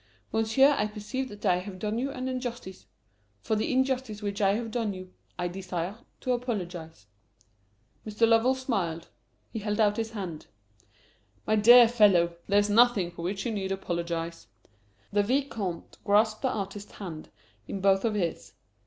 [0.33, 2.87] Monsieur, I perceive that I have done you an injustice.
[3.43, 7.05] For the injustice which I have done you I desire to apologize."
[8.03, 8.27] Mr.
[8.27, 9.09] Lovell smiled.
[9.53, 10.47] He held out his hand.
[11.45, 12.35] "My dear fellow!
[12.47, 14.47] There's nothing for which you need apologize."
[15.13, 17.29] The Vicomte grasped the artist's hand
[17.67, 18.53] in both of his.